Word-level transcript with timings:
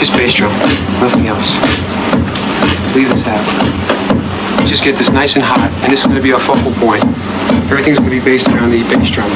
Just 0.00 0.12
bass 0.12 0.32
drum, 0.32 0.50
nothing 0.98 1.26
else. 1.26 1.56
Leave 2.96 3.10
this 3.10 3.22
out. 3.26 4.66
Just 4.66 4.82
get 4.82 4.96
this 4.96 5.10
nice 5.10 5.36
and 5.36 5.44
hot, 5.44 5.70
and 5.82 5.92
this 5.92 6.00
is 6.00 6.06
going 6.06 6.16
to 6.16 6.22
be 6.22 6.32
our 6.32 6.40
focal 6.40 6.72
point. 6.80 7.04
Everything's 7.70 7.98
going 7.98 8.08
to 8.08 8.18
be 8.18 8.24
based 8.24 8.48
around 8.48 8.70
the 8.70 8.82
bass 8.84 9.10
drum. 9.10 9.30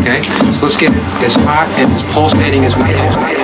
Okay? 0.00 0.24
So 0.58 0.66
let's 0.66 0.76
get 0.76 0.90
it 0.90 1.02
as 1.22 1.36
hot 1.36 1.68
and 1.78 1.92
as 1.92 2.02
pulsating 2.12 2.64
as 2.64 2.74
we 2.74 2.82
can. 2.82 3.41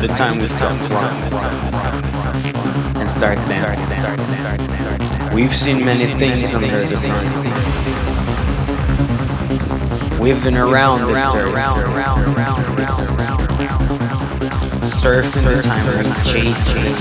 The 0.00 0.08
time 0.08 0.38
we 0.38 0.48
stopped 0.48 0.80
running 0.88 1.34
and 2.96 3.10
start 3.10 3.36
dancing. 3.48 3.86
We've 5.34 5.54
seen 5.54 5.84
many 5.84 6.06
things 6.18 6.54
under 6.54 6.86
the 6.86 6.96
sun. 6.96 7.26
We've 10.18 10.42
been 10.42 10.56
around 10.56 11.06
this 11.12 11.34
earth, 11.34 11.54
surfing 15.02 15.44
the 15.44 15.62
time 15.62 15.86
we 15.98 16.04
chasing. 16.30 16.96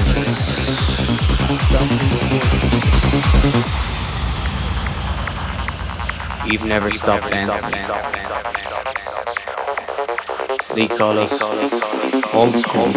You've 6.51 6.65
never 6.65 6.91
stopped 6.91 7.29
dancing. 7.29 8.68
They 10.75 10.87
call 10.87 11.17
us 11.19 11.41
old 12.33 12.55
school. 12.55 12.93